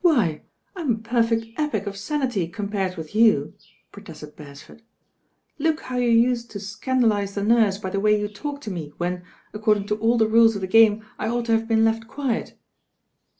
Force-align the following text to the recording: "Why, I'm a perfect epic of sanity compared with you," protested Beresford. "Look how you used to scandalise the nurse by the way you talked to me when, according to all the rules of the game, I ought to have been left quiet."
"Why, 0.00 0.42
I'm 0.74 0.90
a 0.90 0.98
perfect 0.98 1.46
epic 1.56 1.86
of 1.86 1.96
sanity 1.96 2.48
compared 2.48 2.96
with 2.96 3.14
you," 3.14 3.54
protested 3.92 4.34
Beresford. 4.34 4.82
"Look 5.60 5.82
how 5.82 5.98
you 5.98 6.08
used 6.08 6.50
to 6.50 6.58
scandalise 6.58 7.34
the 7.34 7.44
nurse 7.44 7.78
by 7.78 7.90
the 7.90 8.00
way 8.00 8.20
you 8.20 8.26
talked 8.26 8.64
to 8.64 8.72
me 8.72 8.92
when, 8.98 9.22
according 9.54 9.86
to 9.86 9.96
all 9.98 10.18
the 10.18 10.26
rules 10.26 10.56
of 10.56 10.62
the 10.62 10.66
game, 10.66 11.04
I 11.16 11.28
ought 11.28 11.44
to 11.44 11.52
have 11.52 11.68
been 11.68 11.84
left 11.84 12.08
quiet." 12.08 12.58